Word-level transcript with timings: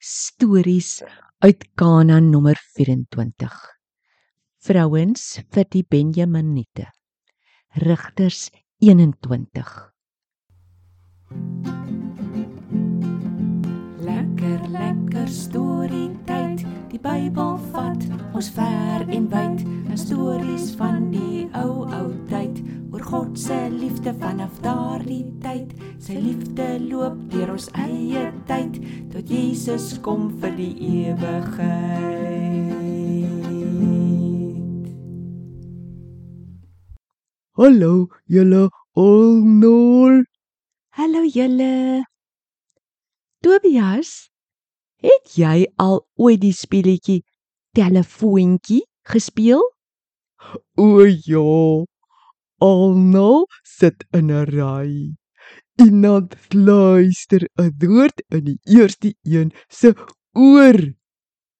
stories 0.00 1.02
uit 1.38 1.64
Kanaan 1.74 2.30
nommer 2.30 2.56
24. 2.74 3.52
Vrouens 4.64 5.24
vir 5.52 5.66
die 5.68 5.82
Benjaminite. 5.84 6.86
Rigters 7.84 8.48
21. 8.80 9.68
Lekker 14.00 14.64
lekker 14.72 15.28
storie 15.28 16.08
tyd. 16.24 16.64
Die 16.88 17.00
Bybel 17.04 17.60
vat 17.76 18.08
ons 18.32 18.48
ver 18.56 19.04
en 19.04 19.28
wyd. 19.28 19.68
Stories 20.00 20.72
van 20.80 21.10
die 21.12 21.44
ou 21.60 21.84
ou 21.84 22.08
God 23.10 23.38
se 23.38 23.68
liefde 23.70 24.12
vanaf 24.20 24.60
daardie 24.62 25.24
tyd. 25.42 25.72
Sy 25.98 26.14
liefde 26.14 26.66
loop 26.84 27.16
deur 27.32 27.50
ons 27.56 27.66
eie 27.82 28.28
tyd 28.46 28.78
tot 29.10 29.26
Jesus 29.26 29.98
kom 30.04 30.28
vir 30.38 30.54
die 30.54 30.70
ewigheid. 31.08 32.30
Hallo 37.58 38.06
julle 38.30 38.70
almal. 38.94 40.22
Hallo 40.94 41.26
julle. 41.26 42.06
Tobias, 43.42 44.30
het 45.02 45.34
jy 45.34 45.66
al 45.82 46.06
ooit 46.14 46.46
die 46.46 46.54
speletjie 46.54 47.26
telefoontjie 47.74 48.86
gespeel? 49.02 49.66
O 50.78 51.02
ja. 51.10 51.89
Almal 52.60 53.46
sit 53.64 54.04
in 54.12 54.30
'n 54.30 54.44
ry. 54.52 55.16
Iemand 55.80 56.36
luister 56.52 57.42
'n 57.56 57.72
woord 57.80 58.22
in 58.28 58.44
die 58.44 58.60
eerste 58.76 59.14
een 59.22 59.52
se 59.68 59.94
oor. 60.36 60.78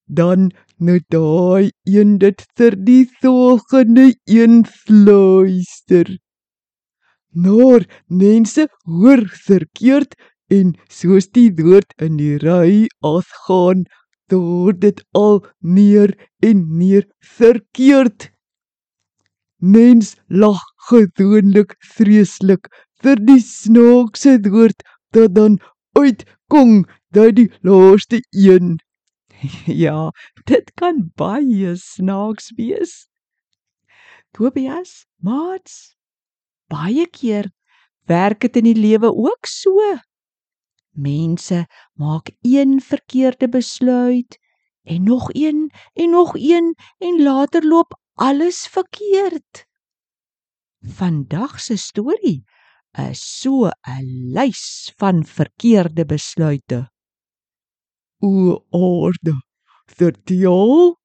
Dan 0.05 0.51
nou 0.77 1.01
daai 1.09 1.73
een 1.85 2.19
dit 2.19 2.45
vir 2.57 2.77
die 2.77 3.07
volgende 3.21 4.15
een 4.25 4.65
luister. 4.87 6.19
Noor 7.33 7.87
mense 8.07 8.69
hoor 8.83 9.23
verkeerd 9.47 10.15
en 10.51 10.75
soos 10.89 11.31
die 11.31 11.51
woord 11.55 11.95
in 12.03 12.17
die 12.19 12.37
ry 12.43 12.89
afgaan, 13.01 13.87
word 14.31 14.81
dit 14.81 15.01
al 15.17 15.41
meer 15.59 16.13
en 16.43 16.67
meer 16.77 17.07
verkeerd. 17.39 18.31
Mens 19.59 20.17
lag 20.29 20.61
gewoonlik 20.89 21.77
vreeslik 21.97 22.69
vir 23.03 23.21
die 23.27 23.41
snaakse 23.41 24.39
woord 24.47 24.83
dat 25.13 25.35
dan 25.35 25.59
uitkom 25.99 26.85
dat 27.13 27.37
die 27.37 27.51
laaste 27.67 28.21
een. 28.31 28.79
ja, 29.85 30.11
dit 30.45 30.73
kan 30.75 31.11
baie 31.17 31.77
snaaks 31.77 32.53
wees. 32.57 33.09
Tobias, 34.33 35.07
maats, 35.17 35.97
baie 36.71 37.07
keer 37.11 37.51
werk 38.07 38.41
dit 38.41 38.61
in 38.61 38.69
die 38.71 38.79
lewe 38.79 39.11
ook 39.11 39.47
so. 39.47 39.79
Mense 40.91 41.65
maak 41.95 42.31
een 42.43 42.81
verkeerde 42.81 43.49
besluit 43.49 44.39
en 44.83 45.03
nog 45.03 45.29
een 45.33 45.71
en 45.95 46.11
nog 46.11 46.35
een 46.35 46.75
en 46.99 47.23
later 47.23 47.67
loop 47.67 47.99
alles 48.15 48.67
verkeerd. 48.67 49.70
Vandag 50.83 51.61
se 51.61 51.77
storie 51.77 52.45
is 52.97 53.21
so 53.41 53.69
'n 53.69 54.33
lys 54.33 54.93
van 54.97 55.25
verkeerde 55.25 56.05
besluite. 56.07 56.89
O 58.23 58.65
aarde, 58.71 59.35
vertel 59.87 60.97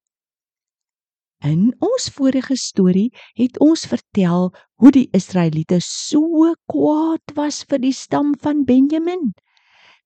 In 1.44 1.74
ons 1.78 2.08
vorige 2.08 2.56
storie 2.56 3.12
het 3.34 3.58
ons 3.60 3.84
vertel 3.86 4.54
hoe 4.80 4.90
die 4.90 5.08
Israeliete 5.12 5.80
so 5.84 6.54
kwaad 6.66 7.34
was 7.36 7.62
vir 7.68 7.78
die 7.78 7.92
stam 7.92 8.32
van 8.40 8.64
Benjamin 8.64 9.34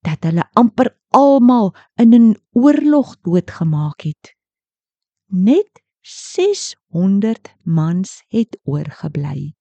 dat 0.03 0.25
hulle 0.25 0.45
amper 0.59 0.91
almal 1.15 1.71
in 1.95 2.15
'n 2.15 2.35
oorlog 2.53 3.17
doodgemaak 3.23 4.03
het. 4.03 4.35
Net 5.31 5.83
600 6.03 7.55
mans 7.65 8.23
het 8.29 8.59
oorgebly. 8.65 9.55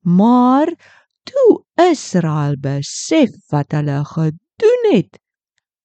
Maar 0.00 0.72
toe 1.22 1.64
Israel 1.74 2.56
besef 2.60 3.30
wat 3.48 3.72
hulle 3.72 4.04
gedoen 4.04 4.84
het, 4.90 5.18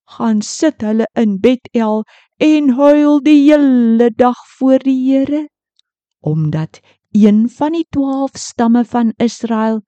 gaan 0.04 0.42
sit 0.42 0.82
hulle 0.82 1.08
in 1.14 1.40
Betel 1.40 2.04
en 2.38 2.70
huil 2.78 3.22
die 3.24 3.42
hele 3.52 4.12
dag 4.12 4.38
voor 4.58 4.80
die 4.80 5.00
Here 5.10 5.48
omdat 6.24 6.80
een 7.12 7.50
van 7.50 7.72
die 7.72 7.86
12 7.90 8.32
stamme 8.34 8.86
van 8.86 9.14
Israel 9.18 9.82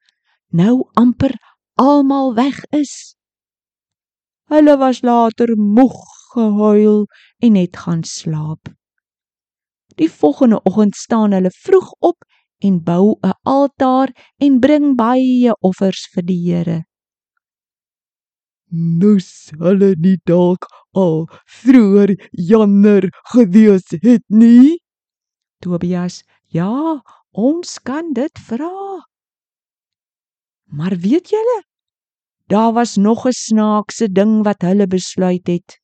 nou 0.47 0.90
amper 0.94 1.34
almal 1.74 2.34
weg 2.34 2.66
is. 2.66 3.16
Hulle 4.52 4.78
was 4.78 5.02
later 5.02 5.57
moeg 5.57 5.96
gehuil 6.34 7.07
en 7.38 7.56
het 7.56 7.78
gaan 7.78 8.03
slaap. 8.03 8.68
Die 9.96 10.12
volgende 10.12 10.62
oggend 10.63 10.96
staan 10.96 11.31
hulle 11.31 11.52
vroeg 11.52 11.92
op 12.00 12.25
en 12.59 12.83
bou 12.83 13.17
'n 13.23 13.33
altaar 13.43 14.09
en 14.39 14.59
bring 14.59 14.95
baie 14.95 15.53
offers 15.61 16.07
vir 16.13 16.23
die 16.23 16.41
Here. 16.45 16.83
nou 18.71 19.51
hulle 19.59 19.95
nie 19.95 20.17
dalk 20.25 20.65
al 20.94 21.27
vroeër 21.61 22.15
jammer 22.31 23.09
gewees 23.31 23.88
het 24.01 24.23
nie. 24.29 24.79
Tobias: 25.61 26.23
"Ja, 26.47 27.01
ons 27.31 27.79
kan 27.79 28.13
dit 28.13 28.39
vra." 28.47 29.03
Maar 30.65 30.95
weet 30.97 31.29
julle, 31.29 31.63
daar 32.47 32.73
was 32.73 32.95
nog 32.95 33.25
'n 33.27 33.31
snaakse 33.31 34.11
ding 34.11 34.44
wat 34.44 34.61
hulle 34.61 34.88
besluit 34.88 35.47
het. 35.47 35.79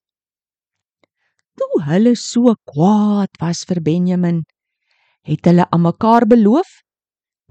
Toe 1.56 1.84
hulle 1.84 2.16
so 2.16 2.56
kwaad 2.64 3.30
was 3.40 3.64
vir 3.64 3.82
Benjamin, 3.82 4.44
het 5.28 5.46
hulle 5.46 5.66
aan 5.70 5.82
mekaar 5.82 6.26
beloof 6.28 6.82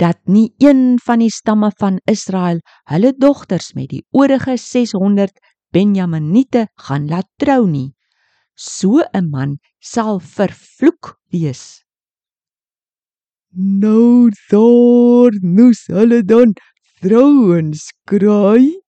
dat 0.01 0.19
nie 0.25 0.55
een 0.59 0.99
van 1.05 1.21
die 1.21 1.31
stamme 1.31 1.71
van 1.79 2.01
Israel 2.09 2.61
hulle 2.91 3.13
dogters 3.17 3.73
met 3.77 3.91
die 3.93 4.05
oorige 4.17 4.57
600 4.57 5.39
Benjaminite 5.71 6.67
gaan 6.75 7.07
laat 7.07 7.29
trou 7.39 7.69
nie. 7.69 7.93
So 8.55 9.03
'n 9.13 9.31
man 9.31 9.59
sal 9.79 10.19
vervloek 10.21 11.17
wees. 11.31 11.85
Nou 13.55 14.31
daar 14.51 15.33
moes 15.43 15.87
hulle 15.87 16.23
dan 16.23 16.55
vrouens 17.01 17.93
kry. 18.05 18.81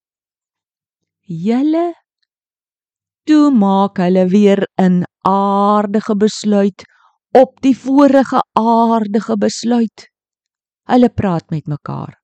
Julle 1.26 1.94
toe 3.26 3.50
maak 3.50 3.96
hulle 4.02 4.26
weer 4.28 4.66
'n 4.78 5.04
aardige 5.22 6.14
besluit 6.16 6.84
op 7.32 7.60
die 7.64 7.76
vorige 7.78 8.42
aardige 8.52 9.36
besluit. 9.36 10.08
Hulle 10.88 11.08
praat 11.08 11.50
met 11.50 11.66
mekaar. 11.66 12.18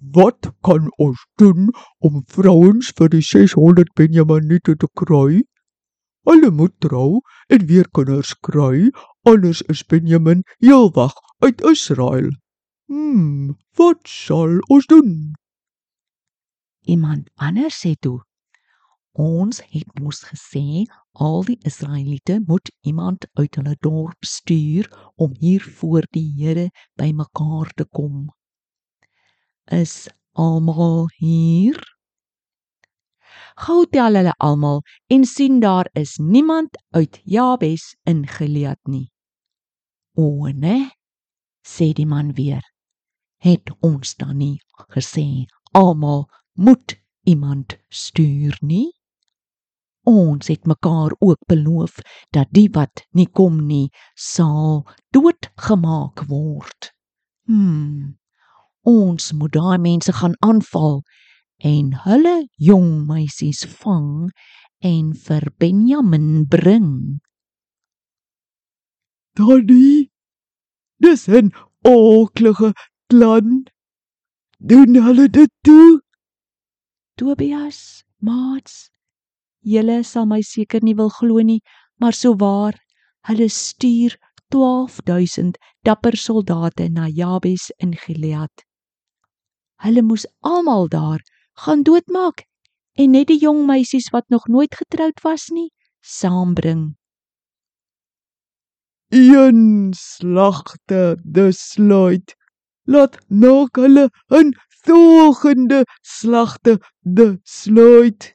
Wat 0.00 0.52
kan 0.60 0.88
ons 0.96 1.26
doen 1.40 1.70
om 1.98 2.22
vrouens 2.26 2.92
vir 2.96 3.08
die 3.12 3.24
600 3.24 3.92
Benjaminite 3.96 4.76
te 4.76 4.88
kry? 4.96 5.42
Hulle 6.28 6.50
moet 6.50 6.76
trou 6.84 7.20
en 7.48 7.66
weer 7.66 7.88
kinders 7.96 8.34
kry, 8.44 8.90
anders 9.28 9.62
is 9.72 9.84
Benjamin 9.84 10.44
heelwag 10.58 11.16
uit 11.44 11.64
Israel. 11.64 12.28
Hmm, 12.88 13.56
wat 13.76 14.04
sal 14.04 14.60
ons 14.68 14.86
doen? 14.86 15.32
Iemand 16.84 17.28
anders 17.36 17.76
sê 17.80 17.94
toe: 17.96 18.20
Ons 19.12 19.60
het 19.72 20.00
mos 20.00 20.24
gesê 20.28 20.84
al 21.12 21.44
die 21.44 21.58
Israeliete 21.66 22.40
moet 22.46 22.70
iemand 22.80 23.26
uit 23.32 23.54
hulle 23.54 23.76
dorp 23.80 24.24
stuur 24.24 25.12
om 25.16 25.34
hier 25.38 25.62
voor 25.62 26.06
die 26.10 26.32
Here 26.36 26.70
bymekaar 26.94 27.70
te 27.74 27.84
kom. 27.84 28.28
Is 29.64 30.08
almal 30.32 31.08
hier? 31.18 31.78
Gou 33.60 33.84
tel 33.90 34.14
hulle 34.18 34.34
almal 34.38 34.82
en 35.06 35.24
sien 35.24 35.60
daar 35.60 35.88
is 35.92 36.16
niemand 36.16 36.78
uit 36.90 37.20
Jabes 37.24 37.96
in 38.04 38.26
Gilead 38.26 38.80
nie. 38.84 39.10
O 40.14 40.46
nee, 40.52 40.90
sê 41.62 41.92
die 41.92 42.06
man 42.06 42.32
weer. 42.34 42.62
Het 43.40 43.70
ons 43.80 44.14
dan 44.16 44.36
nie 44.36 44.60
gesê 44.94 45.46
almal 45.72 46.26
moet 46.52 46.96
iemand 47.24 47.78
stuur 47.88 48.58
nie? 48.60 48.99
Ons 50.08 50.48
het 50.48 50.66
mekaar 50.66 51.12
ook 51.18 51.38
beloof 51.46 52.00
dat 52.32 52.48
die 52.50 52.68
wat 52.72 53.04
nie 53.12 53.28
kom 53.28 53.66
nie 53.66 53.90
sal 54.16 54.86
doodgemaak 55.12 56.24
word. 56.28 56.92
Hmm. 57.44 58.16
Ons 58.82 59.32
moet 59.32 59.52
daai 59.52 59.78
mense 59.78 60.12
gaan 60.12 60.36
aanval 60.40 61.02
en 61.60 61.92
hulle 62.06 62.36
jong 62.56 63.04
meisies 63.06 63.66
vang 63.82 64.30
en 64.80 65.12
vir 65.12 65.44
Benjamin 65.58 66.46
bring. 66.48 67.20
Tannie, 69.36 70.10
dis 70.98 71.28
'n 71.28 71.52
aaklige 71.84 72.72
plan. 73.08 73.66
Doen 74.58 74.94
hulle 75.04 75.28
dit 75.28 75.52
toe? 75.62 76.00
Tobias, 77.16 78.04
maats, 78.18 78.90
julle 79.60 80.02
sal 80.04 80.26
my 80.26 80.40
seker 80.42 80.82
nie 80.82 80.94
wil 80.94 81.10
glo 81.10 81.42
nie, 81.42 81.60
maar 82.00 82.12
souwaar, 82.12 82.76
hulle 83.28 83.48
stuur 83.48 84.16
12000 84.50 85.58
dapper 85.84 86.16
soldate 86.16 86.88
na 86.88 87.08
Jabes 87.08 87.70
in 87.78 87.94
Gilead. 87.96 88.64
Hulle 89.80 90.02
moes 90.02 90.26
almal 90.40 90.88
daar 90.88 91.20
gaan 91.64 91.82
doodmaak 91.82 92.44
en 93.00 93.14
net 93.16 93.28
die 93.30 93.38
jong 93.40 93.66
meisies 93.68 94.10
wat 94.12 94.28
nog 94.28 94.48
nooit 94.48 94.74
getroud 94.74 95.20
was 95.24 95.48
nie, 95.54 95.70
saambring. 96.00 96.96
Een 99.10 99.92
slagte 99.96 101.18
besluit. 101.24 102.36
Laat 102.84 103.18
nog 103.28 103.68
hulle 103.72 104.10
'n 104.28 104.54
volgende 104.84 105.84
slagte 106.02 106.78
besluit. 107.00 108.34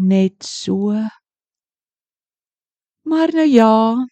Net 0.00 0.42
so. 0.42 0.92
Maar 3.04 3.32
nou 3.34 3.48
ja, 3.48 4.06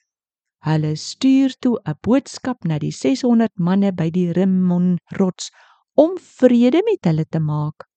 hulle 0.69 0.97
stuur 0.97 1.55
toe 1.59 1.81
'n 1.85 1.97
boodskap 2.01 2.65
na 2.65 2.79
die 2.79 2.93
600 2.93 3.57
manne 3.57 3.93
by 3.93 4.11
die 4.11 4.33
Rimmon 4.33 4.99
rots 5.19 5.49
om 5.95 6.19
vrede 6.19 6.83
met 6.85 7.09
hulle 7.09 7.25
te 7.25 7.41
maak. 7.41 7.89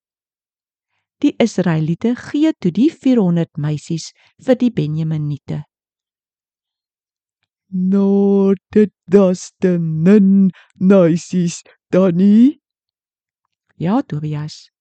Die 1.19 1.35
Israeliete 1.37 2.15
gee 2.15 2.53
toe 2.59 2.71
die 2.71 2.89
400 2.89 3.57
meisies 3.57 4.13
vir 4.39 4.55
die 4.55 4.71
Benjaminiete. 4.71 5.63
No, 7.69 8.53
dit 8.71 8.93
das 9.05 9.51
te 9.59 9.77
nin 9.79 10.51
meisies 10.79 11.63
dan 11.89 12.15
nie. 12.15 12.61
Ja, 13.75 14.01
Tobias. 14.01 14.71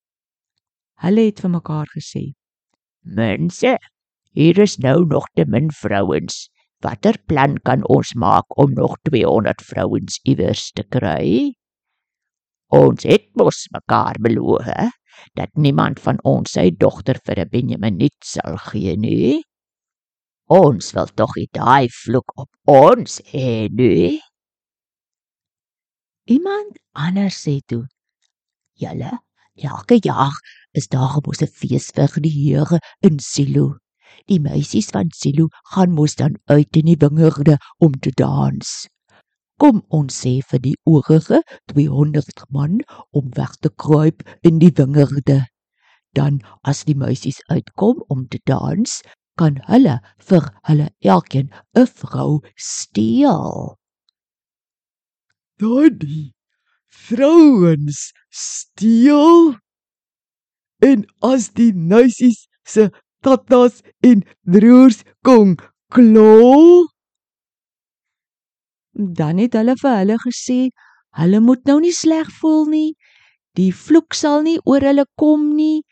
Hulle 1.03 1.25
het 1.27 1.41
vir 1.41 1.51
mekaar 1.51 1.89
gesê: 1.97 2.40
Mense, 3.02 3.76
hier 4.37 4.58
is 4.58 4.76
nou 4.79 5.06
nog 5.06 5.26
te 5.35 5.44
min 5.47 5.70
vrouens. 5.73 6.49
Watter 6.81 7.17
plan 7.29 7.58
kan 7.64 7.85
ons 7.88 8.14
maak 8.14 8.56
om 8.58 8.73
nog 8.73 8.97
200 9.08 9.62
vrouens 9.62 10.20
iewers 10.25 10.70
te 10.73 10.85
kry? 10.85 11.52
Ons 12.73 13.05
het 13.05 13.26
mos 13.37 13.67
mekaar 13.75 14.17
beloof 14.23 14.64
hè, 14.64 14.88
dat 15.35 15.50
niemand 15.56 16.00
van 16.00 16.20
ons 16.25 16.52
sy 16.56 16.70
dogter 16.70 17.19
vir 17.26 17.41
'n 17.44 17.50
Benjaminiet 17.50 18.17
sal 18.25 18.56
gee 18.70 18.97
nie. 18.97 19.43
Ons 20.49 20.93
wil 20.93 21.08
tog 21.14 21.37
nie 21.37 21.49
daai 21.53 21.88
vloek 21.88 22.32
op 22.37 22.49
ons 22.67 23.20
hê 23.32 23.69
nie. 23.69 24.20
Iemand 26.26 26.79
anders 26.93 27.37
sê 27.44 27.61
toe: 27.67 27.87
Julle, 28.75 29.19
elke 29.56 29.99
jaar 30.03 30.35
is 30.72 30.88
daar 30.88 31.19
mos 31.25 31.43
'n 31.43 31.52
fees 31.58 31.90
vir 31.96 32.20
die 32.22 32.37
Here 32.38 32.78
in 33.02 33.19
Silo. 33.19 33.78
Die 34.28 34.40
meisies 34.40 34.90
van 34.90 35.11
Silo 35.14 35.49
gaan 35.72 35.93
mos 35.93 36.14
dan 36.14 36.37
uit 36.46 36.76
in 36.76 36.87
die 36.87 37.00
wingerde 37.00 37.58
om 37.78 37.93
te 37.93 38.11
dans. 38.11 38.87
Kom 39.58 39.82
ons 39.88 40.14
sê 40.25 40.40
vir 40.50 40.61
die 40.61 40.76
oorige 40.84 41.43
200 41.72 42.44
man 42.50 42.81
om 43.12 43.31
weg 43.37 43.56
te 43.61 43.70
kruip 43.70 44.22
in 44.43 44.58
die 44.58 44.72
wingerde. 44.72 45.46
Dan 46.14 46.40
as 46.64 46.84
die 46.84 46.96
meisies 46.96 47.43
uitkom 47.49 48.02
om 48.08 48.26
te 48.28 48.40
dans, 48.44 49.02
kan 49.37 49.61
hulle 49.69 50.00
vir 50.28 50.49
hulle 50.69 50.88
elkeen 51.00 51.50
'n 51.76 51.87
vrou 51.87 52.40
steel. 52.56 53.76
Daddy, 55.61 56.32
vrouens 56.88 58.12
steel. 58.31 59.56
En 60.82 61.05
as 61.21 61.50
die 61.53 61.73
meisies 61.75 62.49
se 62.65 62.91
tatas 63.23 63.82
en 64.03 64.25
broers 64.44 65.05
kom 65.25 65.56
klou, 65.93 66.88
Dan 68.93 69.38
het 69.38 69.55
hulle 69.55 69.77
vir 69.81 69.97
hulle 69.97 70.17
gesê: 70.19 70.71
"Hulle 71.19 71.41
moet 71.41 71.65
nou 71.65 71.79
nie 71.81 71.93
sleg 71.93 72.29
voel 72.41 72.67
nie. 72.67 72.97
Die 73.55 73.73
vloek 73.73 74.15
sal 74.15 74.43
nie 74.43 74.59
oor 74.67 74.81
hulle 74.81 75.05
kom 75.17 75.55
nie, 75.56 75.82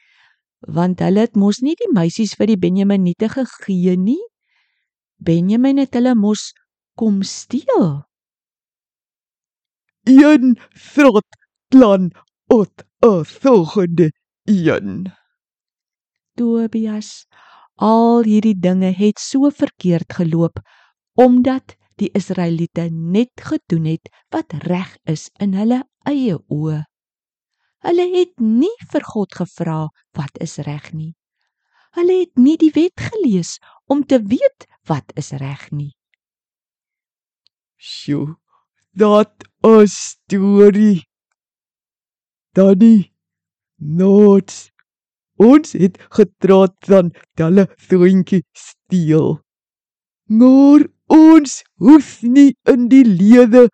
want 0.66 1.00
hulle 1.00 1.20
het 1.20 1.36
mos 1.36 1.62
nie 1.62 1.76
die 1.78 1.92
meisies 1.94 2.34
vir 2.34 2.46
die 2.46 2.58
Benjaminiete 2.58 3.28
gegee 3.28 3.96
nie. 3.96 4.20
Benjamin 5.18 5.78
het 5.78 5.94
hulle 5.94 6.14
mos 6.14 6.52
kom 6.96 7.22
steel." 7.22 8.04
een 10.08 10.56
vrot 10.72 11.28
plan 11.68 12.10
ot 12.48 12.84
'n 13.04 13.24
volgende 13.24 14.10
een. 14.48 15.12
Tobias, 16.34 17.26
al 17.76 18.24
hierdie 18.26 18.56
dinge 18.58 18.90
het 18.96 19.20
so 19.20 19.50
verkeerd 19.50 20.12
geloop 20.12 20.62
omdat 21.18 21.74
die 21.98 22.10
Israeliete 22.14 22.88
net 22.90 23.42
gedoen 23.42 23.88
het 23.90 24.10
wat 24.30 24.54
reg 24.64 24.94
is 25.10 25.28
in 25.42 25.56
hulle 25.58 25.82
eie 26.06 26.38
oë. 26.46 26.84
Hulle 27.86 28.06
het 28.14 28.34
nie 28.42 28.74
vir 28.92 29.04
God 29.06 29.34
gevra 29.34 29.80
wat 30.18 30.38
is 30.42 30.58
reg 30.66 30.92
nie. 30.94 31.14
Hulle 31.98 32.20
het 32.22 32.38
nie 32.38 32.56
die 32.60 32.70
wet 32.74 32.98
gelees 33.10 33.56
om 33.90 34.04
te 34.06 34.20
weet 34.22 34.66
wat 34.86 35.10
is 35.18 35.32
reg 35.42 35.68
nie. 35.74 35.94
Sjoe, 37.78 38.38
dat 38.94 39.34
'n 39.62 39.86
storie. 39.86 41.06
Daddy, 42.54 43.12
nooit. 43.78 44.70
Ons 45.38 45.72
het 45.72 45.98
getraat 46.10 46.74
van 46.86 47.12
hulle 47.38 47.68
vriendjie 47.76 48.42
steel. 48.52 49.38
Maar 50.26 50.86
ons 51.06 51.62
hoef 51.80 52.22
nie 52.22 52.52
in 52.68 52.88
die 52.92 53.04
lede 53.06 53.68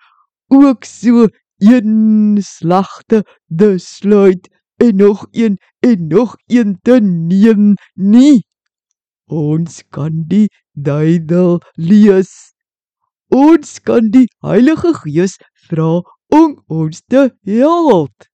ook 0.52 0.84
so 0.84 1.26
een 1.58 2.38
slagte 2.40 3.24
besluit 3.46 4.48
en 4.76 4.96
nog 4.96 5.26
een 5.30 5.58
en 5.80 6.06
nog 6.06 6.36
een 6.46 6.78
te 6.82 7.00
neem 7.00 7.74
nie. 7.94 8.44
Ons 9.26 9.82
kan 9.88 10.24
die 10.28 10.48
duidel 10.72 11.60
lees. 11.74 12.52
Ons 13.28 13.80
kan 13.80 14.10
die 14.10 14.28
Heilige 14.44 14.92
Gees 15.00 15.38
vra 15.66 16.02
om 16.28 16.58
ons 16.68 17.02
te 17.08 17.30
help. 17.48 18.33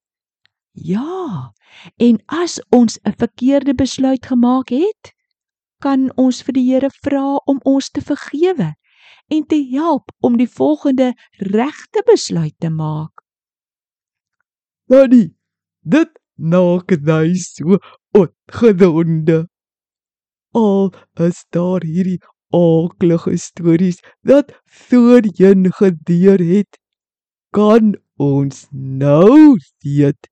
Ja, 0.72 1.52
en 1.96 2.22
as 2.26 2.60
ons 2.70 2.98
'n 3.02 3.12
verkeerde 3.16 3.74
besluit 3.74 4.26
gemaak 4.26 4.68
het, 4.68 5.14
kan 5.78 6.12
ons 6.16 6.42
vir 6.42 6.52
die 6.52 6.66
Here 6.72 6.90
vra 7.02 7.40
om 7.44 7.58
ons 7.64 7.90
te 7.90 8.00
vergewe 8.00 8.74
en 9.28 9.46
te 9.46 9.58
help 9.72 10.12
om 10.20 10.36
die 10.36 10.48
volgende 10.48 11.14
regte 11.38 12.02
besluit 12.06 12.54
te 12.58 12.70
maak. 12.70 13.22
Daddy, 14.86 15.34
dit 15.80 16.10
maak 16.36 16.90
jy 16.90 17.34
so 17.34 17.78
opgewonde. 18.16 19.46
Al 20.54 20.92
is 21.26 21.44
daar 21.50 21.82
hierdie 21.86 22.18
aaklige 22.50 23.36
stories 23.38 24.00
wat 24.26 24.50
voorheen 24.66 25.70
gebeur 25.72 26.42
het, 26.42 26.78
kan 27.54 27.94
ons 28.18 28.66
nou 28.70 29.56
weet 29.82 30.29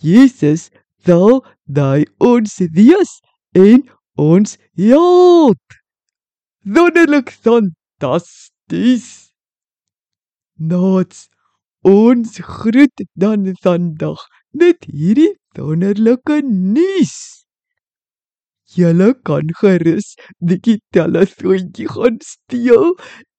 Jesus 0.00 0.68
sal 1.06 1.40
daai 1.66 2.04
ons 2.18 2.56
wees 2.76 3.12
en 3.56 3.82
ons 4.20 4.56
help. 4.76 5.76
Wonderlik 6.64 7.32
fantasties. 7.32 9.08
Nots 10.60 11.28
ons 11.88 12.40
groet 12.44 13.04
dan 13.16 13.48
vandag 13.64 14.20
met 14.52 14.84
hierdie 14.84 15.32
wonderlike 15.56 16.42
nuus. 16.44 17.14
Julle 18.70 19.14
kan 19.26 19.48
gerus 19.58 20.12
die 20.38 20.76
telefoontjie 20.94 21.88
gaan 21.90 22.20
steel 22.22 22.92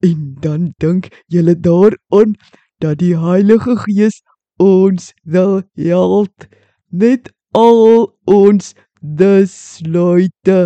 en 0.04 0.26
dan 0.44 0.72
dink 0.84 1.08
julle 1.32 1.56
daaraan 1.56 2.36
dat 2.84 3.00
die 3.00 3.14
Heilige 3.16 3.78
Gees 3.86 4.20
ons 4.62 5.14
wil 5.24 5.64
help 5.74 6.46
met 6.90 7.32
al 7.52 8.14
ons 8.26 8.74
besluite. 9.02 10.60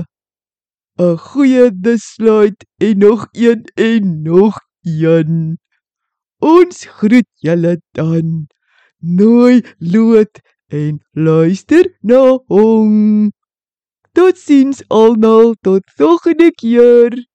'n 0.99 1.17
Goeie 1.27 1.71
besluit 1.85 2.65
en 2.77 2.97
nog 2.97 3.27
een 3.31 3.63
en 3.75 4.21
nog 4.21 4.59
een. 4.81 5.57
Ons 6.39 6.85
groet 6.85 7.29
julle 7.45 7.81
dan. 7.91 8.47
Nooi 8.99 9.63
lood 9.77 10.39
en 10.67 10.99
luister 11.11 11.85
na 12.01 12.39
hom. 12.47 13.31
Totsiens 14.11 14.83
almal, 14.87 15.55
tot 15.61 15.83
volgende 15.95 16.51
keer. 16.51 17.34